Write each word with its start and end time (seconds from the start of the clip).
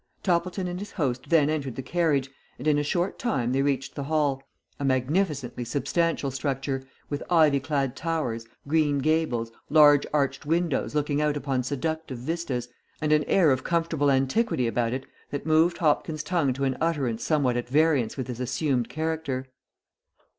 Toppleton 0.23 0.67
and 0.67 0.79
his 0.79 0.93
host 0.93 1.29
then 1.29 1.47
entered 1.47 1.75
the 1.75 1.83
carriage, 1.83 2.31
and 2.57 2.67
in 2.67 2.79
a 2.79 2.83
short 2.83 3.19
time 3.19 3.51
they 3.51 3.61
reached 3.61 3.93
the 3.93 4.05
Hall 4.05 4.41
a 4.79 4.83
magnificently 4.83 5.63
substantial 5.63 6.31
structure, 6.31 6.81
with 7.07 7.21
ivy 7.29 7.59
clad 7.59 7.95
towers, 7.95 8.47
great 8.67 9.03
gables, 9.03 9.51
large 9.69 10.07
arched 10.11 10.43
windows 10.43 10.95
looking 10.95 11.21
out 11.21 11.37
upon 11.37 11.61
seductive 11.61 12.17
vistas, 12.17 12.67
and 12.99 13.13
an 13.13 13.23
air 13.25 13.51
of 13.51 13.63
comfortable 13.63 14.09
antiquity 14.09 14.65
about 14.65 14.91
it 14.91 15.05
that 15.29 15.45
moved 15.45 15.77
Hopkins' 15.77 16.23
tongue 16.23 16.51
to 16.53 16.63
an 16.63 16.77
utterance 16.81 17.23
somewhat 17.23 17.55
at 17.55 17.69
variance 17.69 18.17
with 18.17 18.25
his 18.25 18.39
assumed 18.39 18.89
character. 18.89 19.49